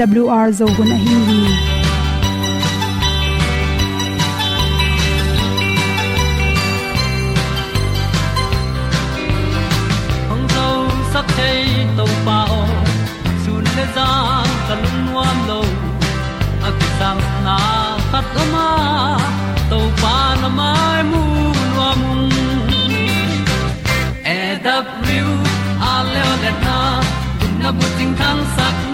[0.00, 1.40] awr zo gun a hin hi
[10.30, 10.66] hong zo
[11.12, 12.60] sak chei to pa o
[13.44, 14.08] sun le za
[14.68, 15.60] ta lung nuam lo
[16.68, 17.58] a ki sam na
[18.10, 18.68] khat o ma
[19.74, 21.22] to pa na mai mu
[21.74, 22.02] nuam
[24.36, 24.76] e da
[25.92, 26.78] a leo o le na
[27.38, 28.93] kun na bu tin kan sak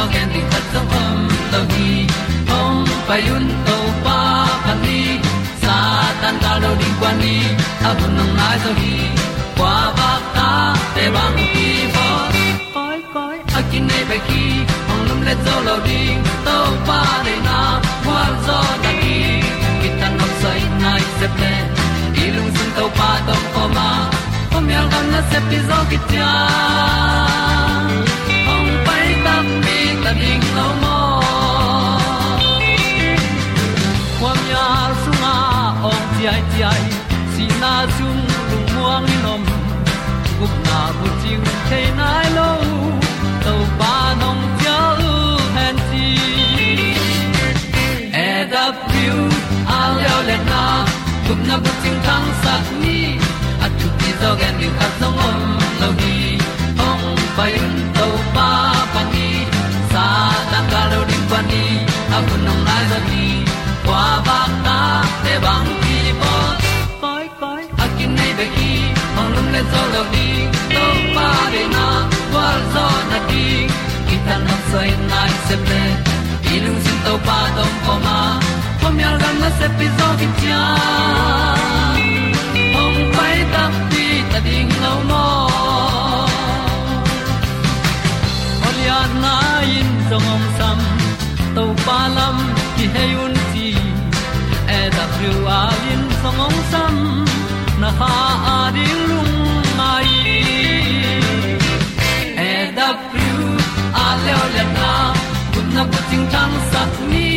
[0.00, 1.18] tu pi zo gen di khat zo om
[1.52, 2.06] lo gi
[2.50, 4.20] hong pai un to pa
[4.64, 5.00] pa ni
[5.62, 5.76] sa
[6.22, 7.36] tan da lo ding kwan ni.
[7.88, 8.94] A bu nang mai zo hi
[9.58, 10.48] kwa ba ta
[10.94, 12.06] te bang ki bo
[12.74, 14.44] koi koi a kin nei pe ki
[14.88, 16.56] hong lum le zo lo ding to
[16.88, 17.58] pa de na
[18.04, 19.18] kwa zo ta ki
[19.80, 21.54] ki tan nok sai nai se ple
[22.22, 23.88] i lung sun to pa tom ko ma.
[24.52, 26.32] Pom yal gam na se pi zo ki tia
[30.10, 30.98] ta ding lo mo
[34.18, 34.66] kwam ya
[35.02, 35.34] sunga
[35.90, 36.84] ong ti ai ti ai
[37.32, 38.18] si na zum
[38.50, 39.42] lu muang ni nom
[40.38, 42.48] gup na bu ting te nai lo
[43.44, 45.14] to pa nong pia lu
[45.56, 46.08] han ti
[48.24, 49.18] e da piu
[49.78, 50.62] a leo le na
[51.26, 52.98] gup na bu ting tang sat ni.
[53.64, 55.40] At tu ti dog and you have no om
[55.80, 56.18] lo ni
[56.88, 57.06] ong
[57.36, 57.54] pai
[65.24, 66.34] te bang ki bo
[67.02, 68.72] koi koi a kin nei be ki
[69.20, 70.28] ong lum le zo lo di
[70.76, 71.86] to pa de na
[72.34, 73.46] wa zo na di
[74.08, 75.82] ki ta na sai nai se pe
[76.52, 78.18] i lung sin to pa dong ko ma.
[78.80, 80.62] Pom yal gam na se pi zo ki cha
[82.82, 85.24] ong pai ta pi ta ding lo mo
[88.68, 89.34] Olia na
[89.78, 90.78] in zo ngom sam
[91.54, 92.36] to pa lam
[92.76, 93.39] ki hay un
[95.20, 96.94] ti a in song ong sam
[97.80, 98.12] na ha
[98.52, 99.34] a di lung
[99.78, 100.10] mai
[102.48, 103.48] e da pru
[104.04, 104.90] a le o le na
[105.52, 107.28] kun na ko ting tang sat ni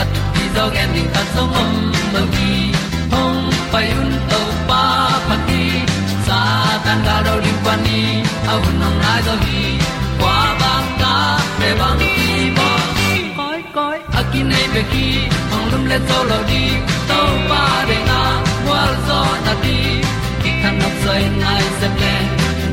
[0.00, 1.72] at ti dog ending ta song om
[2.14, 2.54] lo gi
[3.12, 3.40] hong
[3.72, 4.82] pai un to pa
[5.26, 5.64] pa ti
[6.26, 6.40] sa
[6.84, 8.02] tan ga do ri pa ni
[8.52, 9.64] a un nong lai do gi
[10.20, 11.16] kwa ba ta
[11.58, 12.70] pe bang ki bo
[13.38, 15.08] koi koi a ki nei pe ki
[15.90, 16.62] le zo lo di
[17.08, 18.20] to pa de na
[18.68, 19.78] wa zo na di
[20.42, 22.14] ki kan nok sai nai se ple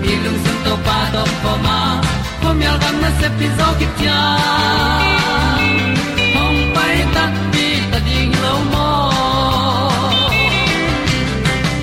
[0.03, 1.79] ni lung sun to pa to po ma.
[2.41, 4.19] Po mi al gam na se pi zo ki tia
[6.35, 7.23] hom pai ta
[7.53, 8.89] pi ta ding lo mo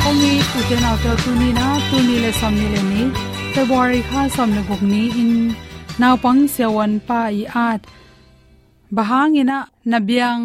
[0.07, 2.83] ong mi tu te na to tu ni na, tu ni le som ni le
[2.93, 3.03] ni.
[3.55, 5.33] February kha som le gok ni in
[6.01, 7.81] naw pang se wan pa i at.
[8.97, 9.59] Bahangina
[9.91, 10.45] nabyang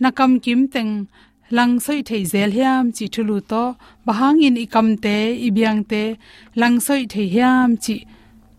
[0.00, 1.06] nakam kim teng,
[1.50, 3.64] lang soi thei zel hiam chi thulu to,
[4.06, 5.16] bahang in ikam te,
[5.48, 6.16] ibyang te,
[6.60, 7.96] lang soi thei hiam chi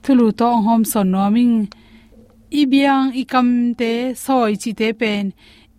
[0.04, 1.56] thulu to hom son noming
[2.62, 3.50] ibyang ikam
[3.80, 3.92] te,
[4.26, 5.34] soi chi te pen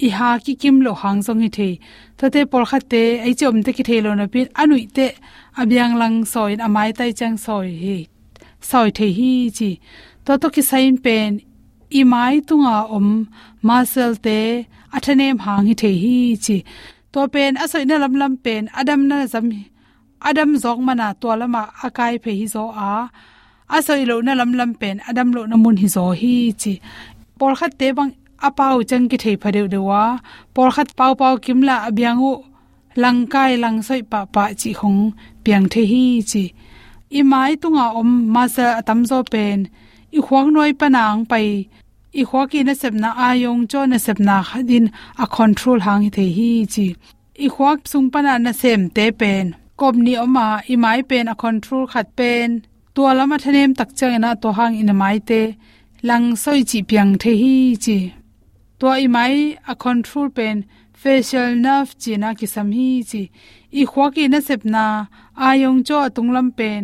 [0.06, 1.73] i ha ki kim lo hang song hi thei
[2.19, 5.06] to te por kha te, ai chom te ki thei lo na pin anui te,
[5.61, 7.99] abyang lang soi amai tai chang soi hi,
[8.61, 9.70] soi thei hi chi
[10.25, 11.41] to to ki sain pen
[11.99, 13.09] i mai tunga om
[13.69, 14.38] masel te
[14.96, 16.56] athanem hang hi the hi chi.
[17.12, 19.46] To pen asoi na lam lam pen, adam na zam
[20.28, 22.93] adam zong mana to lama akai phe hi zo a.
[23.76, 26.72] Asoi lo na lam lam pen, adam lo na mun hi zo hi chi.
[27.38, 28.12] Por khat te bang
[28.46, 30.02] apau chang ki thei phadeu dewa
[30.54, 32.32] por khat pau pau kimla abyangu
[33.02, 35.00] langkai langsoi pa pa chi khong
[35.44, 36.44] piang the hi chi.
[37.19, 39.58] I mai tunga om ma sa atam zo pen.
[40.16, 41.46] I khwang noi panang pai
[42.20, 44.86] i khwa ki na sepna ayong cho na sepna khadin
[45.24, 46.86] a control hang the hi chi.
[47.44, 49.46] I khwa sung pana na sem te pen.
[49.80, 52.50] Kom ni oma i mai pen a control khat pen.
[52.94, 55.42] Tua lama thanem tak chang na to hang in mai te.
[56.08, 57.54] Lang soi chi piang the hi
[57.84, 57.98] chi.
[58.78, 59.34] To i mai
[59.72, 60.56] a control pen
[61.00, 63.22] facial nerve chi na ki sam hi chi.
[63.80, 64.84] I khwa ki na sepna
[65.48, 66.82] ayong cho tunglam pen.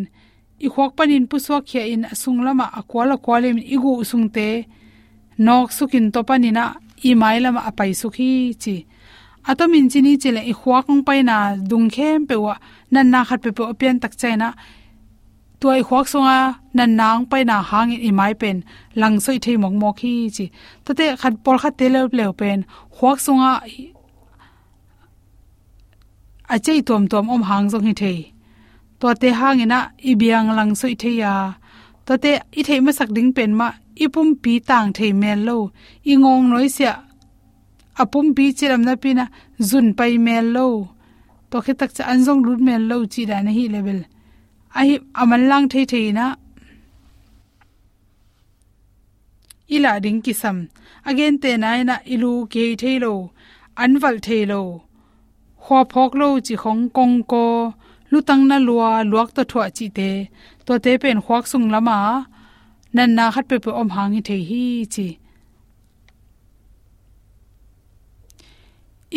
[0.66, 4.48] I khwak panin pu so khia in asung lama akwala kwalem igu sungte
[5.38, 6.64] nok sukin topanina
[7.08, 8.30] i mailama apai sukhi
[8.62, 8.76] chi
[9.50, 11.36] atomin chini chile i khwa kong paina
[11.70, 12.54] dung khem pewa
[12.92, 14.48] nan na khat pe pe opian tak chaina
[15.62, 16.38] tuai khwak songa
[16.76, 18.56] nan nang paina hang i mai pen
[19.00, 20.46] lang soi thei mok mok hi chi
[20.84, 22.58] tate khat por khat te le le pen
[22.96, 23.52] khwak songa
[26.54, 28.18] a chei tom tom om hang jong hi thei
[29.00, 29.28] to te
[30.08, 31.34] im biang lang soi theya
[32.06, 33.68] to te i thei ma sak ding pen ma
[34.04, 35.58] ipum pi tang thei mel lo.
[36.04, 36.92] Ingong noi sia
[38.02, 39.24] apum pi chiram na pina
[39.68, 40.66] zun pai mel lo.
[41.50, 44.00] To khe tak cha anjong lut mel lo chi da na hi level.
[44.78, 46.26] Ai aman lang thei thei na.
[49.74, 50.58] Ila ding kisam.
[51.08, 53.12] Again te na na ilu ke thei lo.
[53.82, 54.62] Anwal thei lo.
[55.64, 57.44] Khwa phok lo chi khong kong ko.
[58.10, 60.10] Lutang na lua luak to thwa chi te.
[60.66, 61.98] To te pen khwak sung lama
[62.94, 65.08] nan na khat pe pe om hangi the hi chi.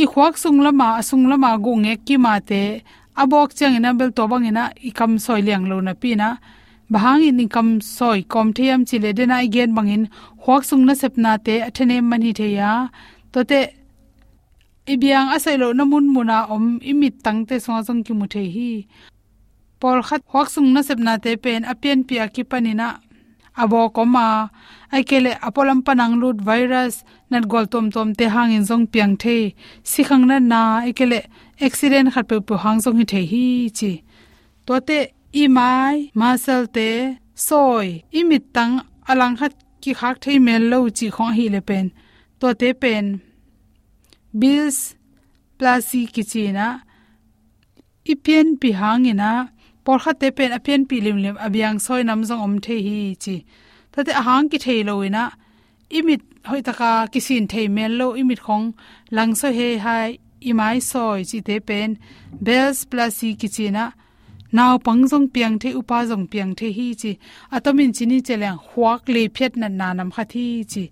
[0.01, 2.61] I khwak sung lama sung lama gu nge ki ma te,
[3.21, 6.29] abok chang ina bel to bang ina, i kam soi liang lo na pi na.
[6.91, 10.03] Bahang in kam soi, kom thiam chi le de na i gen bangin
[10.43, 12.71] khwak sung na sep na te athene man hi the ya.
[13.33, 13.59] To te
[14.93, 18.71] ibiang asailo namun muna om imit tangte so jong ki mu the hi.
[19.79, 22.87] Por khat khwak sung na sepna te pen apian pia ki panina
[23.61, 24.51] abo koma.
[24.93, 29.55] Aikele apolam panang lut virus, nat gol tom tom te hangin jong piang the.
[29.83, 31.19] Sikhang na na aikele
[31.59, 33.45] accident khat pe pu hang jong hi the hi
[33.77, 33.91] chi.
[34.65, 34.99] To te,
[35.41, 36.89] i mai masal te,
[37.47, 38.73] soi imit tang
[39.09, 41.85] alang khat ki khak thei mel lo chi khong hi le pen.
[42.39, 43.05] To te pen,
[44.39, 44.79] bills
[45.57, 46.67] plasi kichina
[48.11, 49.31] ipian pi hangina
[49.85, 52.99] por kha te pen apian pi lim lim abyang soi nam jong om the hi
[53.23, 53.35] chi.
[53.93, 55.23] Tate ahang ki thei loina
[55.97, 58.65] imit hoi taka kisin thei mel lo, imit khong
[59.15, 60.07] lang so he hai,
[60.49, 61.89] imai soi chi te pen,
[62.45, 63.85] bells plasi kichina
[64.55, 67.11] naw pangjong piang the, upa jong piang the hi chi.
[67.55, 70.83] Atomin chini chelang huak le phet na nanam khathi chi.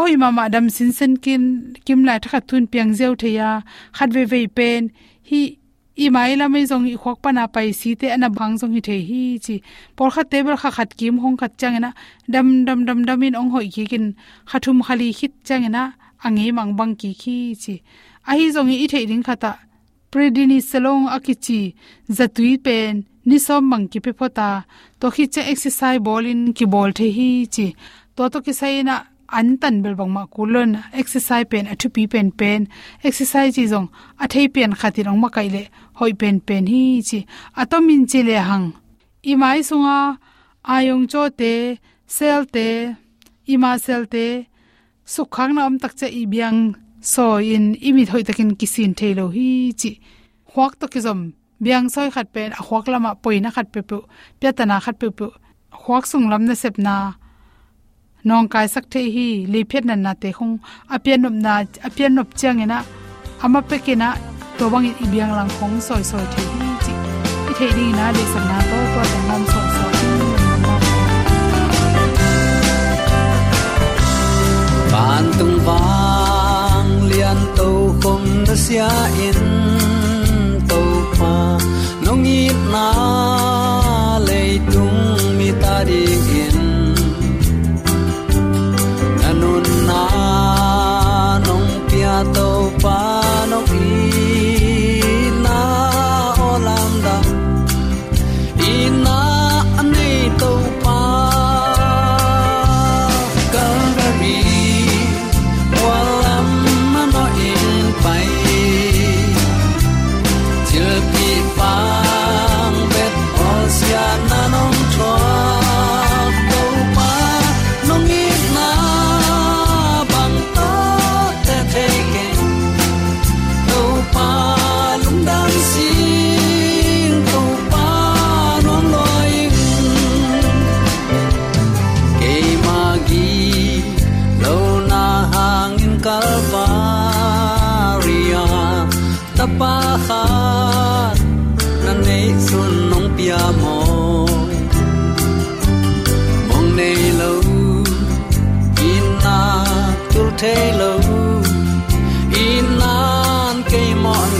[0.00, 1.44] Oi mama dam sin sen kin,
[1.86, 3.50] kim lai tha thun piang zeu theya
[3.96, 4.82] khat ve ve pen,
[5.30, 5.40] hi
[6.04, 8.80] i mai la mai zong i khok pana pai si te ana bang zong hi
[8.88, 9.54] the hi chi.
[9.96, 11.90] Por kha table kha khat kim hong khat chang na
[12.32, 14.06] dam dam dam dam in ong hoi ki kin
[14.50, 15.82] khathum khali khit chang na
[16.26, 17.74] ange mang bang ki khi chi.
[18.30, 19.52] A hi zong i thei ding khata.
[20.12, 21.60] Predini selong akichi
[22.16, 22.92] zatui pen
[23.28, 24.48] ni som mang ki pe phota.
[25.00, 27.66] To khi che exercise bolin ki ball the hi chi.
[28.16, 28.96] To to ki sai na
[29.38, 32.60] an tan bel bang ma kulon exercise pen athu pi pen pen
[33.08, 33.88] exercise ji jong
[34.22, 35.62] a thei pen khatir ong ma kai le
[35.98, 37.18] hoi pen pen hi chi
[37.60, 38.66] atomin chi le hang
[39.30, 39.98] i mai sunga
[40.74, 41.52] ayong cho te
[42.16, 42.66] sel te
[43.54, 44.26] ima sel te
[45.14, 46.60] sukhang na am tak che i biang
[47.12, 49.48] so in imi thoi takin kisin thailo hi
[49.80, 49.90] chi
[50.52, 51.20] huak to ki zom
[51.64, 53.98] biang soi khat pen a huak lama poina khat pe pu
[54.40, 55.26] pyatana khat pe pu
[55.82, 56.94] huak sung lam na sep na
[58.28, 60.54] nong kai sak the hi li phet nan na te khong
[60.94, 61.52] apian nop na
[61.86, 62.78] apian nop chang ena
[63.44, 64.08] ama pe ke na
[64.58, 66.92] to bang i biang lang khong soi soi the hi chi
[67.50, 69.86] i the ding na le sam na to to ta nam so so
[74.92, 77.70] ban tung vang lian to
[78.02, 78.90] khom na sia
[79.26, 79.40] in
[80.70, 80.82] to
[81.18, 81.34] pa
[82.04, 82.42] nong i
[82.74, 82.86] na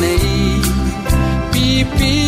[0.00, 0.16] me.
[1.52, 2.25] Beep, beep.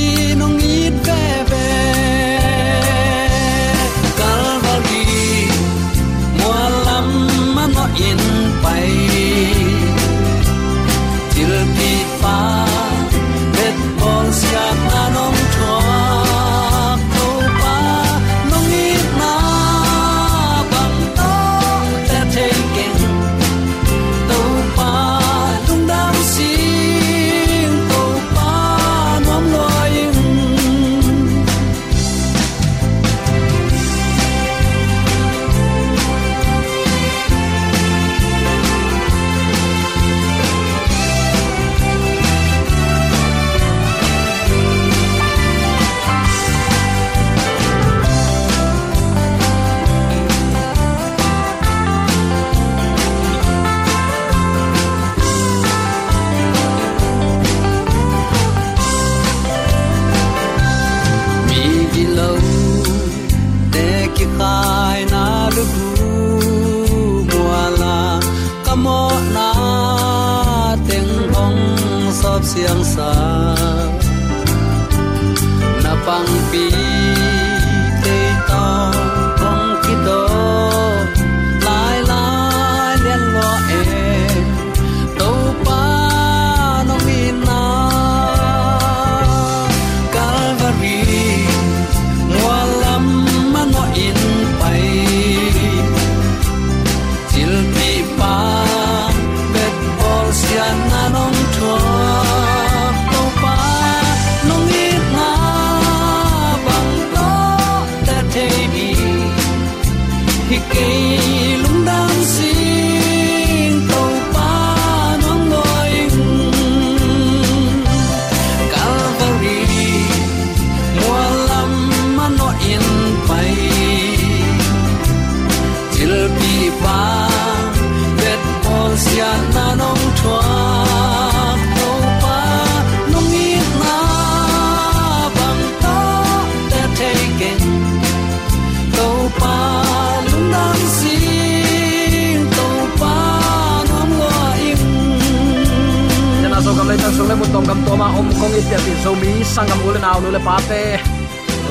[150.69, 150.83] Te.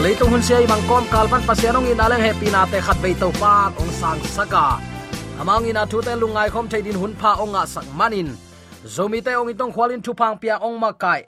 [0.03, 3.29] Leitung hun sei mang kom kalvan pasianong in aleng happy na te khat ve to
[3.41, 4.65] pa ong sang saka.
[5.41, 8.29] Amang ina thu te lungai khom thein hun pha onga sak manin
[8.93, 11.21] zomi te ong itong khwalin thu phang pia ong ma kai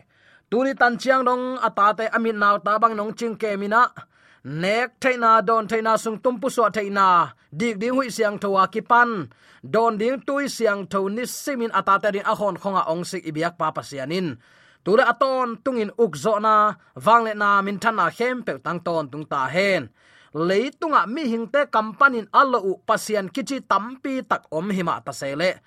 [0.50, 3.84] tuni tan chiang dong ata te amin naw ta bang nong ching ke mina
[4.62, 7.08] nek thaina don thaina sung tum pu so thaina
[7.60, 9.12] dik ding hui siang thowa ki pan.
[9.74, 13.54] Don ding tui siang tho ni simin ata te din hon khonga ong sik ibiak
[13.60, 14.28] pa pasianin
[14.90, 19.46] tura aton tungin ukzo na wangle na, min thana hem pe tang ton tung ta
[19.46, 19.94] hen.
[20.34, 25.62] Leitunga mi hingte kampanin allo u pasian kichi tampi tak om hima ta sele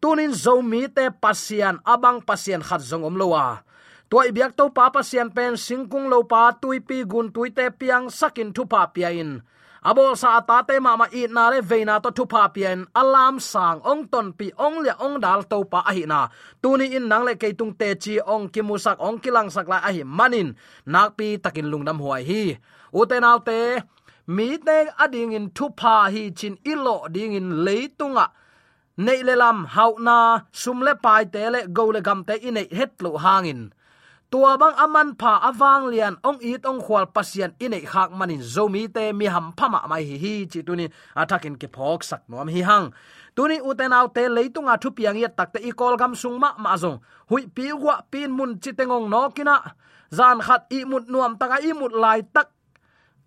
[0.00, 3.62] tunin zomi te pasian abang pasian khat zong om lowa à.
[4.10, 8.68] tua ibyak to pa pasian pen singkung lo pa tuipi gun tuite piang sakin thu
[8.68, 8.92] pa
[9.86, 12.78] Abol sa ta te ma ma i na le veina to thu pa pian.
[13.00, 16.20] Alam sang ong ton pi ong le ong dal to pa a hi na.
[16.62, 19.78] Tuni in nang le ke tung te chi ong ki musak ong kilang sak la
[19.88, 20.48] a hi manin.
[20.92, 22.42] Nak pi takin lung nam huai hi.
[22.98, 23.16] U te
[24.26, 28.26] mi te ading in thu pa hi chin ilo ding in leitunga.
[28.96, 30.18] Nei le lam hau na
[30.60, 33.60] sum le pai te le go le gam te in het lo hangin
[34.36, 38.84] tua bang aman pha awang lian ong i tong khwal pasian inei khak manin zomi
[38.94, 42.60] te mi ham phama mai hi hi chi tuni atakin ke phok sak nom hi
[42.68, 42.86] hang.
[43.36, 46.76] Tuni uten au te leitunga thu piang ya takte i kol gam sung ma ma
[46.82, 46.98] zong.
[47.30, 49.56] Hui pi wa pin mun chi tengong no kina.
[50.18, 52.48] Zan khat i mut nuam taka i mut lai tak.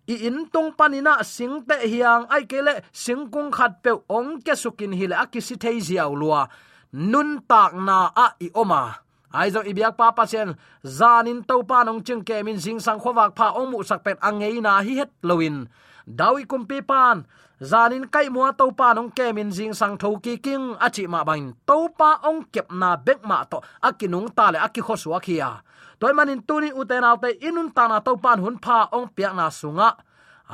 [0.06, 4.54] I in tung panina sing te hiang ai kele sing kung khat pe ong ke
[4.62, 6.46] sukin hile akisi thei ziaw lua.
[6.92, 12.22] Nun tak na a i oma aizo ibyak pa pasien zanin to pa nong ching
[12.28, 15.66] ke min jing sang khowak pha ong mu sak pet angei na hi het loin
[16.06, 17.26] dawi kumpi pan
[17.60, 21.20] zanin kai mua to pa nong ke min jing sang tho ki king achi ma
[21.24, 21.52] bain.
[21.68, 25.60] To pa ong kep na bek ma to akinung ta le akhi khosua khia.
[26.00, 29.46] Toy manin tuni uten alte inun ta na to pan hun pha ong piak na
[29.52, 29.90] sunga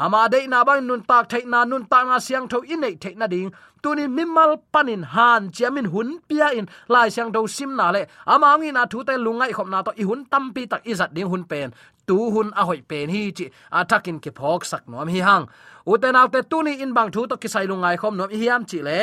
[0.04, 2.94] ama de na bang nun tak thai na nun ta na siang tho in nei
[3.02, 3.50] thai na ding.
[3.82, 8.02] Tuni mimal panin han, chiamin hun pia in, lai siang do sim na le.
[8.32, 11.10] Ama ngi na thu te lungai khom na to, i hun tam pi tak izat
[11.16, 11.68] ding hun pen.
[12.06, 13.46] Tu hun a hoi pen hi chi
[13.78, 15.44] atakin ke phok sak nom hi hang.
[15.92, 19.00] Uten autte tuni in bang thu to kisai lungai khom nom hi am chi le.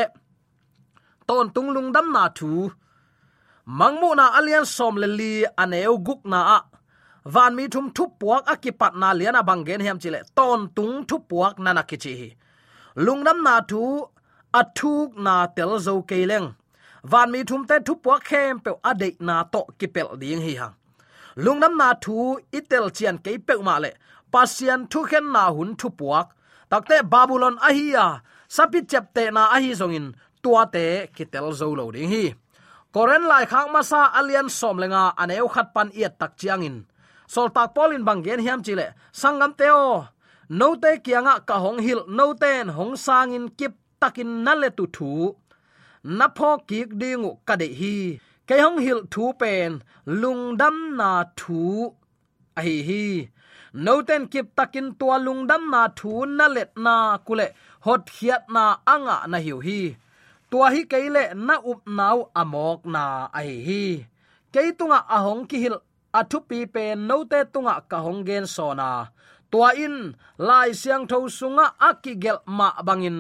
[1.27, 2.51] Ton tung lung dam na thu.
[3.79, 6.59] Mangmu na alian som le li aneu guk na a
[7.25, 10.21] van mi thum thu puak akipat na liana bangen hem chile.
[10.35, 12.29] Ton tung thu puak nana kichi hi.
[12.95, 13.81] Lungnam na thu
[14.53, 16.47] athuk na tel zo keleng
[17.03, 20.69] van mi thum te thu puak khem pe ade na to kipel ding hi ha.
[21.35, 23.91] Lungnam na thu itel chian ke pe ma le.
[24.31, 26.27] Pasian thu khen na hun thu puak.
[26.71, 28.05] Takte babylon ahia
[28.55, 30.07] sapit chapte na ahi zongin
[30.43, 32.25] tuate kitel zo lo ding hi.
[32.93, 36.77] Koren lai khak masa alian som lenga aneu khat pan iat tak chiangin
[37.27, 38.87] soltak polin bangen hiam chile.
[39.11, 40.07] Sangam teo.
[40.49, 42.01] No te kianga ka hong hil.
[42.07, 45.35] No ten hong sangin kip takin nale tu thu.
[46.03, 48.19] Na pho kik dingu ka de hi.
[48.47, 49.81] Ke hong hil thu pen.
[50.05, 51.61] Lungdam na thu.
[52.59, 53.05] Ai hi.
[53.73, 57.47] No ten kip takin tua lungdam na thu na let na kule.
[57.85, 58.63] Hot hiat na
[58.93, 59.95] anga na hiu hi.
[60.51, 63.03] Tua hi keile na up nau amok na
[63.39, 63.83] ai hi.
[64.53, 65.77] Keitunga ahong ki hil
[66.19, 68.89] athu pi pen no te tunga ka honggen sona.
[69.51, 69.97] Tua in
[70.47, 73.19] lai siang tho sunga akigel ma bangin.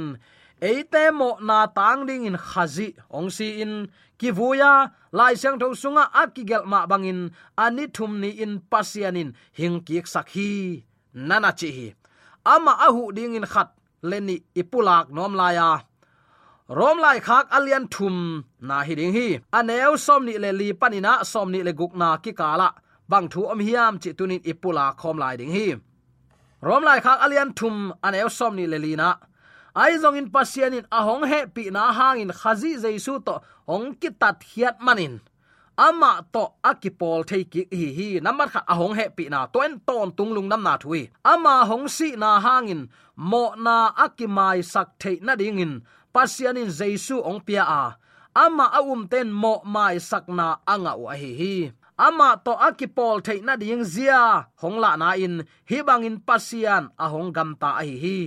[0.69, 2.87] Eite mo na tang ding in khazi.
[3.17, 3.73] Ong si in
[4.19, 4.71] kivuya
[5.17, 7.19] lai siang tho sunga akigel ma bangin.
[7.63, 10.49] Ani thum ni in pasianin hing ki sakhi.
[11.27, 11.87] Nana chi hi
[12.45, 13.69] ama ahu ding in khat
[14.01, 15.69] leni ipulak nom laya.
[16.69, 19.27] Rom lai khak alian thum na hi ding hi.
[19.57, 22.69] Aneu som ni le li panina, som ni le gukna ki kala.
[23.13, 25.75] Vâng, bang thu om hiam chi tunin ipula khom lai ding hi
[26.61, 29.09] rom lai khak alian thum aneu som ni lelina
[29.75, 33.35] ai zong in pasian in ahong he pi na hang in khazi jaisu to
[33.67, 35.13] ong ki tat hiat manin
[35.77, 37.43] ama to akipol thei
[37.79, 41.01] hi hi namar kha ahong he pi na toin ton tunglung nam na thui
[41.33, 42.81] ama hong si na hangin
[43.29, 45.73] mo na akimai sak thei na dingin
[46.13, 47.83] pasianin jaisu ong pia à.
[47.89, 47.95] a
[48.45, 51.55] ama aum ten mo mai sakna anga wa hi hi
[52.07, 54.21] ama to akipol thei na ding zia.
[54.61, 55.35] Hongla na in.
[55.69, 56.83] Hibangin pasian.
[57.03, 58.19] A hong gam ta a hi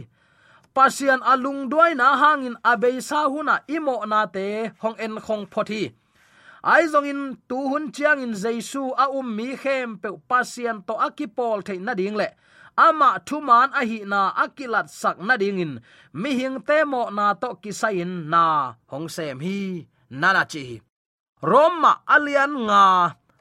[0.76, 4.46] pasian alung duai na hangin abeisa huna imo na te.
[4.82, 5.82] Hong en khong phothi
[6.72, 10.94] ai zong in tu hun chiang in jaisu a um mi khem pe pasian to
[11.06, 12.28] akipol thei na ding le.
[12.86, 15.72] Ama thuman a hi na akilat sak na ding in.
[16.20, 18.44] Mi hing te mo na to kisain na.
[18.92, 19.86] Hong sem hi.
[20.20, 20.64] Nana chi
[21.50, 22.84] roma alian nga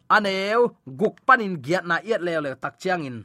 [0.10, 3.18] aneu guk panin giat na yet le le tak chiang in.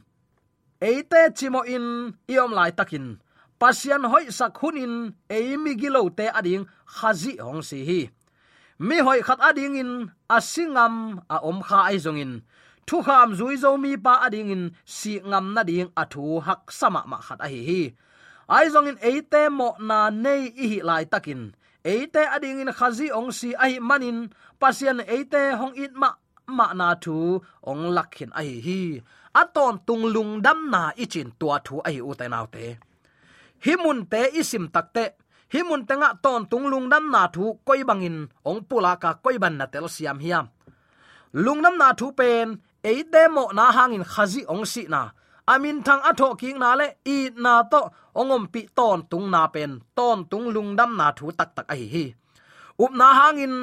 [0.81, 3.21] Eite chimo in iom lai takin
[3.59, 6.65] pasian hoi sak hunin eimi gilo te ading
[6.95, 8.01] khazi hong si hi.
[8.79, 9.91] Mi hoi khat ading in
[10.35, 10.95] asingam
[11.29, 12.33] a om kha ai zong in.
[12.87, 17.01] Thu kham zui zo mi pa ading in, si ngam na ding athu hak sama
[17.11, 17.81] ma khat a hi hi.
[18.49, 21.41] Ai zong in eite mo na nei i hi lai takin
[21.83, 24.29] eite ading in khazi ong si ai manin
[24.61, 26.09] pasian eite hong it ma
[26.57, 27.15] ma na thu
[27.71, 28.79] ong lakhin ai hi
[29.41, 32.65] aton tung lung dam na ichin tua thu ai u tai nau te
[33.65, 35.05] himun te isim takte
[35.53, 38.17] himun tenga ton tung lung dam na thu koi bangin
[38.49, 40.45] ong pula ka koi ban na tel siam hiam
[41.33, 42.47] lungnam na thu pen
[42.89, 45.01] ei demo na hangin khazi ong si na
[45.51, 47.81] amin thang atho king na le i na to
[48.19, 51.83] ongom pi ton tung na pen ton tung lung dam na thu tak tak ai
[51.93, 52.05] hi.
[52.83, 53.55] Up na hangin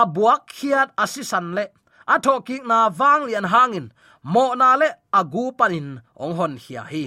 [0.00, 1.64] abuak khiat asisan le
[2.14, 3.86] atho ki na wang lian hangin.
[4.22, 5.88] Mo na le agu panin
[6.22, 7.04] ong hon hia hi.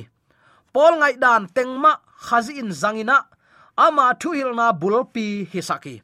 [0.73, 1.91] Pol ngai dan tengma
[2.25, 3.17] khazi in zangina.
[3.77, 5.95] Ama thu hil na bulpi hisaki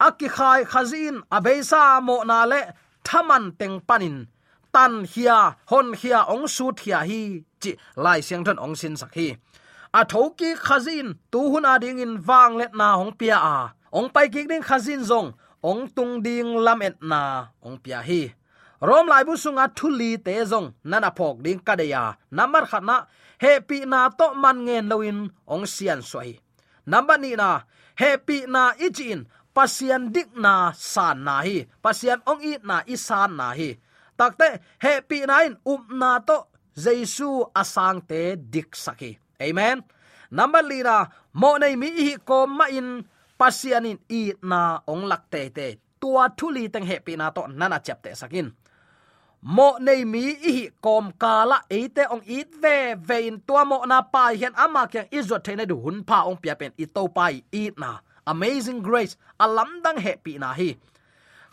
[0.00, 2.60] aki khai khazin abeisa mo na le
[3.04, 4.26] thaman teng panin.
[4.72, 7.22] Tan hia, hon hia ong su thia hi
[7.62, 7.72] chi
[8.04, 9.28] lai siang thon ong sin sakhi
[9.92, 13.74] a thoki khazin tu hun a ding in wang let na hong pia a.
[13.92, 15.28] Ong pai ki ding khazin zong
[15.62, 18.32] ong tung ding lam et na, ong pia hi.
[18.80, 23.06] Rom lai bu sunga thuli te zong, nana phok ding kadeya number khana
[23.38, 25.18] happy na to man ngen loin
[25.48, 26.40] ong sian soi.
[26.86, 27.60] Number ni na
[27.94, 31.68] happy na ichin pasian dik na san na hi.
[31.84, 33.76] Pasian ong i na isan na hi.
[34.16, 39.84] Takte happy in um na to jesu asang te dik saki amen.
[40.30, 43.04] Number lina mo nei mi hi ko ma in
[43.40, 45.68] pasianin i na ong lak te te.
[46.00, 48.52] Tua thuli teng he pina to nana chap te sakin.
[49.40, 54.24] Mo nei mi i kom kala eite ong it ve vein tua mo na pa
[54.36, 57.72] hian ama kyang izot thene du hun pa ong pia pen i to pai i
[57.80, 58.04] na.
[58.26, 60.76] Amazing grace, alam dang happy na hi.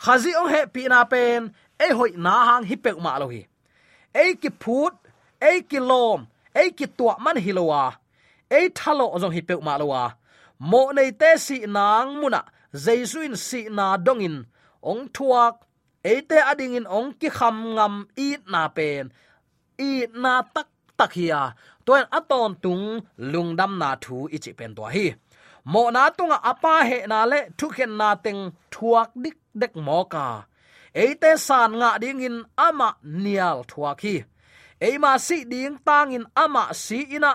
[0.04, 3.47] Khazi ong happy na pen ei hoi na hang hi pe ma lo hi.
[4.12, 4.93] Ei ki phut
[5.39, 7.95] ei ki lom ei ki tua man hilowa
[8.52, 10.12] ei thalo ong hi pe ma lo wa
[10.59, 12.41] mo nei te si nang muna
[12.83, 14.37] jaisuin si na dongin
[14.89, 15.55] ong thuak
[16.11, 19.05] eite ading in ong ki kham ngam i na pen
[19.89, 19.91] i
[20.23, 21.41] na tak tak hia
[21.85, 22.85] toan aton tung
[23.31, 25.05] lungdam na thu ichi pen to hi
[25.71, 28.41] mo na tunga apa he na le thuken na teng
[28.73, 30.27] thuak dik dek mo ka
[31.03, 32.89] eite san nga ding in ama
[33.23, 34.15] nial thuak hi
[34.87, 37.31] eima si ding tangin ama si ina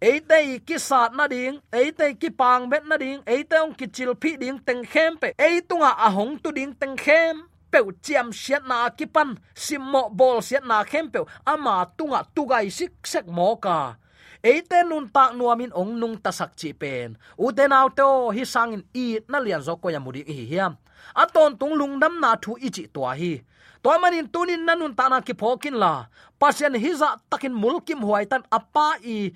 [0.00, 4.12] eite ki sat na ding eite ki pang bet na ding eite ong ki chil
[4.20, 5.32] phi ding teng khem pe.
[5.38, 10.42] Eitunga ahong à, à tu ding teng khem peu chiam siat na kipan simmo bol
[10.42, 11.20] siat na khem pe.
[11.44, 13.96] Ama tunga à, tugai sik sek mo ka
[14.42, 18.82] eite nun tak nuamin ong nung tasak chi pen u te naw to hi sangin
[18.94, 20.76] i na lian zo ko yamuri hi hiam.
[21.14, 23.42] Aton tung lungdam na thu ichi to hi.
[23.82, 25.92] To manin tunin nanun ta na ki phokin la
[26.40, 29.30] pasien hiza takin mulkim huai tan apa i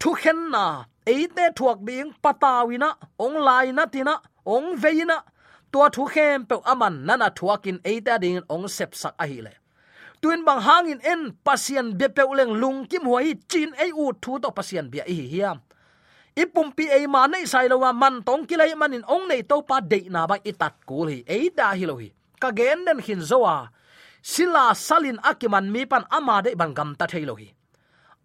[0.00, 0.64] thu khen na
[1.12, 2.88] eite thuak ding patawina
[3.24, 4.14] ong lai na tina
[4.54, 5.16] ong veina
[5.72, 9.52] tua thu khem pe aman nana thuakin eita ding ong sep sak a hi le.
[10.20, 14.32] Tuin bang hangin en, pasien be pe uleng lung kim huai chin ei u thu
[14.42, 15.58] to pasien bia hi hiam
[16.42, 19.76] ipum pi ei ma nei sai lo man tong kilai manin ong nei to pa
[19.80, 22.08] de na ba itat kul hi ei da hi lo hi.
[22.42, 23.56] Ka gen den hin zowa
[24.22, 27.48] sila salin akiman mi pan ama de bang gam ta thei lo hi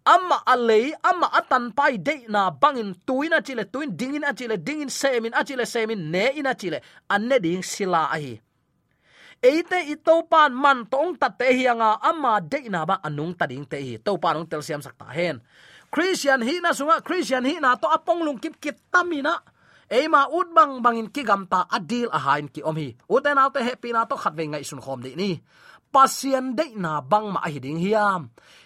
[0.04, 4.90] amma alei amma atan pai de na bangin tuina chile, tuin dingin a chile dingin
[4.90, 8.40] semin a chile semin ne ina chile anne ding sila a hi
[9.40, 13.64] eite ito pan man tong ta te hianga amma de na ba anung ta ding
[13.64, 13.96] te hi.
[14.04, 15.40] To pan ong tel siam sakta hen.
[15.90, 19.40] Christian hi na sunga, christian hi na to apong lung kip kit tamina.
[19.90, 22.94] Eima ut bang bangin ki gamta adil a hain ki om hi.
[23.08, 25.40] Uten autte happy na to khat ve ngai sun khom de ni
[25.92, 28.20] pasien de na bang ma hi ding hiam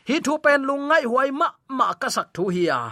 [0.09, 2.83] hi thu pen lung ngai huai ma ma ka sak thu hi a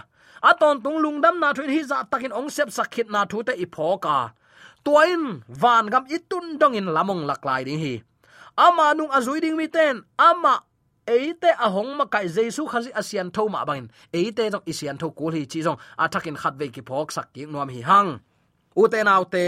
[0.50, 3.38] aton tung lung dam na dạ thu hi za takin ong sep sakhit na thu
[3.46, 4.18] te i phoka
[4.84, 5.22] tuain
[5.62, 7.94] van gam itun dong in lamong laklai ding hi
[8.66, 9.94] ama nung azui ding mi ten
[10.28, 10.54] ama
[11.06, 15.32] eite ahong ma kai jesu khazi asian tho ma bangin eite jong isian tho kul
[15.36, 18.10] hi chi jong athakin khat ve ki phok sak ki nuam hi hang
[18.82, 19.44] ute naute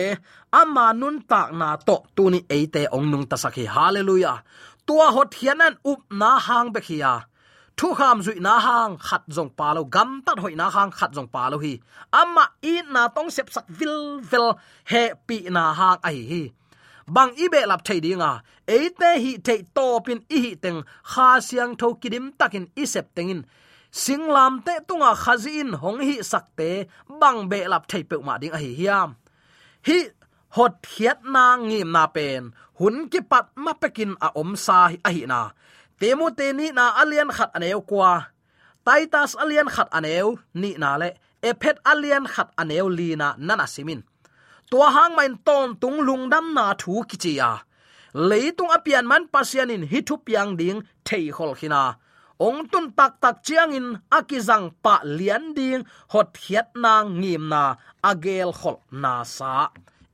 [0.60, 4.38] amma nun tak na to tuni eite ong nung ta sakhi hallelujah
[4.86, 7.14] tua hot hianan up na hang be khia.
[7.76, 11.10] Thu kham zui na hang khat jong pa lo, gam tat hoi na hang khat
[11.16, 11.72] jong pa lo hi.
[12.20, 14.48] Amma i na tong sep sak vil vil
[14.90, 16.42] he pi na hang ai hi
[17.06, 21.76] bang ibe lap thei dinga eite hi thei to pin i hi teng, kha siang
[21.76, 23.44] tho kidim takin i sep tengin.
[23.92, 26.86] Singlam te tunga khazin hong hi sakte
[27.20, 29.14] bang be lap thei pe ma ding a hi hiam.
[29.86, 29.98] Hi
[30.56, 32.54] hot hiat na ngim na pen.
[32.78, 35.40] Hun ki pat ma pekin a om sa a hi na.
[35.98, 38.12] Temu te ni na alian khat aneu kwa.
[38.86, 40.28] Taitas alian khat aneu
[40.60, 41.10] ni na le.
[41.48, 44.00] Ephet alian khat aneu li na nana simin.
[44.70, 47.50] Tua hang main ton tung lung dam na thu ki chi ya.
[48.28, 51.82] Leitung apian man pasianin hi thu piang ding thei hol khina
[52.46, 53.88] ong tun tak tak chiang in
[54.18, 55.82] akizang pa lian ding.
[56.12, 57.62] Hot hiat na ngim na
[58.10, 59.54] agel khol na sa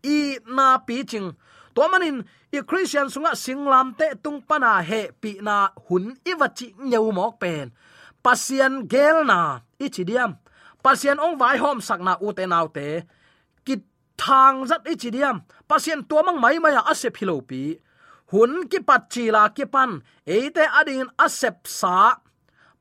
[0.04, 1.28] i na pi ching.
[1.74, 6.66] To manin i christian sunga singlam te tung pana he pi na hun i wachi
[6.90, 7.72] nyau mok pen.
[8.24, 10.36] Pasian gel na ichidiam
[10.84, 12.88] pasian ong vai hom sakna u te nau te.
[13.64, 13.74] Ki
[14.20, 15.36] thang zat ichidiam
[15.70, 17.62] pasian to mang mai maya ase philo pi.
[18.30, 19.90] Hun ki pat chila ki pan
[20.26, 22.18] eite adin asep sa.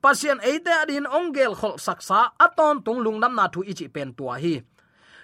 [0.04, 4.56] Pasian eite adin ongel khol saksa aton tung lungnam na thu ichi pen tua hi.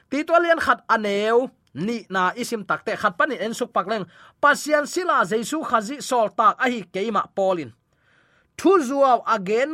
[0.09, 1.37] Ti to lian khat aneu
[1.75, 4.05] ni na isim takte khat pani en suk pakleng
[4.41, 7.71] pasian sila jesu khazi sol tak ahi keima polin
[8.57, 9.71] thu zuaw again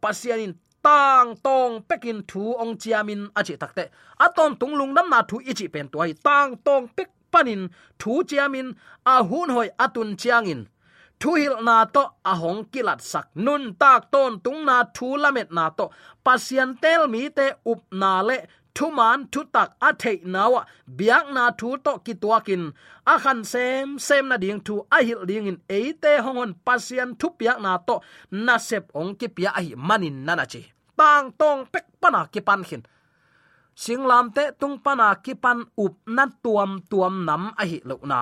[0.00, 3.84] pasian in tang tong pekin thu ong chiamin achi takte
[4.18, 7.62] aton tunglung nam na thu ichi pen to hi tang tong pek panin
[7.98, 8.68] thu chiamin
[9.14, 10.62] a hun hoi atun chiangin.
[11.20, 13.26] Thu hil na to a hong kilat sak.
[13.34, 15.84] Nun tak ton tung na thu lamet na to.
[16.24, 18.36] Pasian tel mi te up na le
[18.74, 20.60] thu man thu tak a thei nawa,
[20.98, 22.64] biak na thu to ki tuakin
[23.12, 27.28] a khan sem sem na ding thu, a hil ding in eite hongon pasian thu
[27.38, 27.94] piak na to,
[28.46, 30.62] na sep ong ki pia hi manin nana chi.
[30.98, 32.82] Tang tong pek pana ki pan khin.
[33.82, 38.20] Singlam te tung pana ki pan up na tuam tuam nam a hi lo na.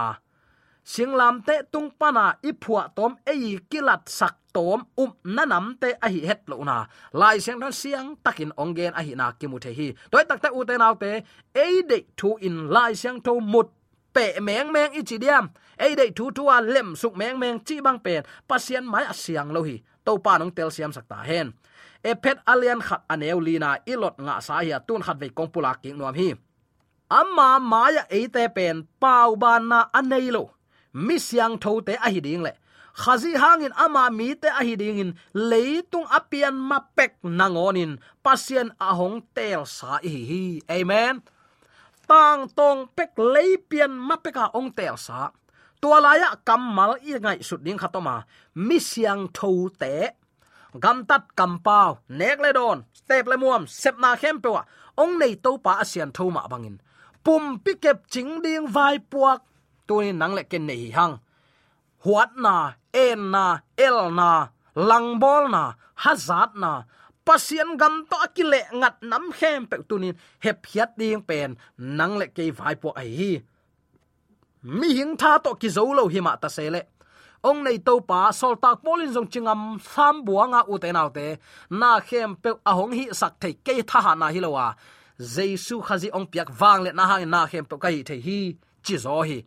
[0.92, 6.08] Singlam te tung pana i phua tom ei kilat sak tom um nanam te a
[6.08, 6.86] hi het lo na.
[7.12, 9.88] Lai siang dan siang takin ongen a hi na ki mu the hi.
[10.10, 11.10] Toy tak ta u te nau te
[11.54, 13.68] e de thu in lai siang tho mut
[14.14, 15.44] pe meng meng i chi diam.
[15.78, 18.22] E de thu thu a lem suk meng meng chi bang pen.
[18.48, 19.76] Pasien mai a siang lo hi.
[20.04, 21.52] To pa nong tel siam sakta hen.
[22.02, 25.72] E pet alian khat aneu lina ilot nga sa hi tun khat ve kong pula
[25.82, 26.30] ki nuam hi.
[27.10, 30.44] Amma maya eite pen, pau ban na anei lo.
[30.92, 32.52] Mi siang tho te a hi ding le
[32.94, 39.66] khazi hangin ama mi te a hi in leitung apian mapek nangonin, pasien ahong tel
[39.66, 40.44] sa hi hi.
[40.70, 41.22] Amen.
[42.10, 45.30] Tang tong pek leipian mapeka ong tel sa.
[45.80, 45.98] Tua
[46.44, 48.26] kammal i ngai sut ding khatoma.
[48.54, 50.10] Mi siang tho te.
[50.82, 52.78] Gam tat kam pau nek le don.
[52.92, 53.62] Step le muam.
[53.66, 54.62] Sep na khem pe wa.
[54.98, 56.76] Ong nei to pa asian tho ma bangin.
[57.24, 59.40] Pum pikep ching ding vai puak.
[59.86, 61.14] Tuin nang le ken nei hang.
[62.04, 63.44] Huat na en na
[63.76, 64.30] el na
[64.74, 65.62] langbol na
[66.02, 66.72] hazat na
[67.24, 72.26] pasien gam to akile ngat nam khem pe tunin hep hiat ding pen nang le
[72.36, 73.32] ke vai po ai hi.
[74.62, 76.82] Mi hing tha to ki zo lo hi ma ta se le
[77.48, 79.60] ong nei to pa sol tak polin jong chingam
[79.92, 81.26] sam buanga u te nau te
[81.80, 84.76] na khem pe ahong hi sak thei ke tha ha na hi lo wa à.
[85.34, 88.40] jesu khazi ong piak wang le na ha na khem pe kai thei hi.
[88.84, 89.38] Chi zo hi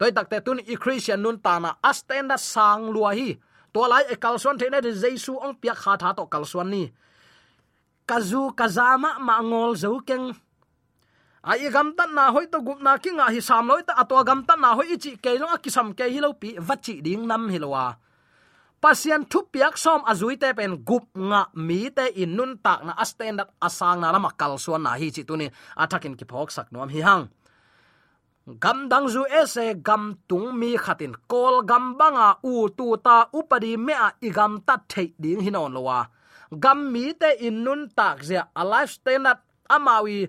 [0.00, 3.36] toy takte tun i christian nun ta na astenda sang lua hi
[3.72, 6.84] to lai e kalson the na de jesu ong piak kha tha to kalson ni
[8.08, 10.32] kazu kazama ma ngol zo keng
[11.44, 14.24] ai gam tan na hoi to gup na ki nga hi sam loi ta atwa
[14.28, 17.48] gam tan na hoi ichi ke lo akisam ke hi lo pi vachi ding nam
[17.52, 17.84] hilowa
[18.80, 22.92] pasian thu piak som azui te pen gup nga mi te in nun tak na
[23.04, 25.46] astendat asang na lama kal suan na hi chi tuni
[25.82, 27.24] atakin ki phok sak nom hi hang
[28.46, 33.76] gam dang zu ese, gam tung mi khatin kol, gam banga u tu ta upadi
[33.76, 36.08] me a igam ta thei ding hinon lowa.
[36.58, 40.28] Gam mi te in nun tak zia a life standard amawi,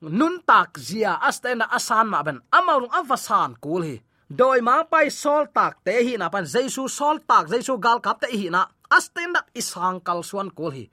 [0.00, 3.96] nun tak zia astena asan ma ben amaung avasan kul hi.
[4.28, 8.20] Doi ma pai sol tak te hi na pan jesu sol tak jesu gal kap
[8.20, 10.84] te hi na astena isang kal suan kul hi.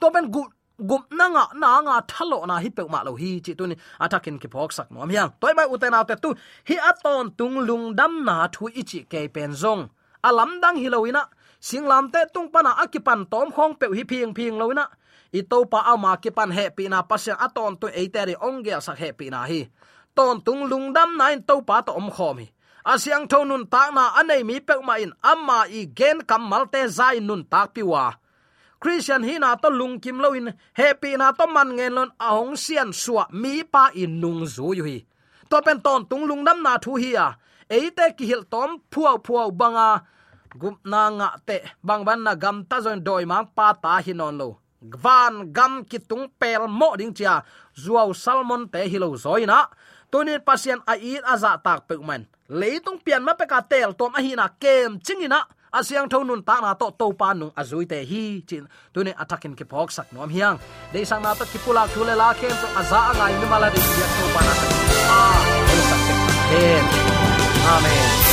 [0.00, 0.42] To ben gu
[0.88, 3.76] gup na nga na nga thalo na hi pe ma lo hi chi tu ni
[4.04, 6.30] atakin ki phok sak nom yang toy bai uten autte tu
[6.68, 9.82] hi aton tung lung dam na thu ichi ke pen zong
[10.28, 11.22] alam dang hi loina
[11.68, 14.84] singlam te tung pana akipan tom khong pe hi phiang phiang loina
[15.32, 18.74] i to pa ama ki pan he pi na pasya aton tu e teri ongge
[18.86, 19.60] sak he pi na hi.
[20.16, 22.48] Ton tung lung dam nine to pa to om khom hi
[22.92, 25.12] asyang thonun ta na anei mi pe ma in.
[25.22, 28.04] Amma i gen kam malte zai nun tak piwa
[28.80, 32.56] christian hi na to lung kim lo in, happy na to man ngen lon ahong
[32.56, 34.98] sian suwa mi pa in nung zu yu hi.
[35.50, 37.36] To pen ton tung lung nam na thu hi a.
[37.68, 40.02] Eite ki hil tom phuaw phuaw banga,
[40.58, 44.12] gup na nga te, bang ban na gam ta zon doi mang pa ta hi
[44.16, 44.48] non lo.
[44.80, 47.44] Van gam ki tung pel mo ding chia
[47.76, 49.68] zuaw salmon te hilo zoina
[50.10, 54.12] tunin pasien a in aza tak pe man leitung pian ma pe ka tel tom
[54.18, 58.42] a hina kem chingina asyang thonun ta na to to pa nung azui te hi,
[58.48, 60.58] chin tunin attacking ke phok sak nom hiang.
[60.92, 63.80] De sang na to ki pula thule la kem to aza angai ni mala de
[64.00, 64.52] ya to pa na.
[65.18, 65.38] Ah,
[66.50, 68.29] A amen.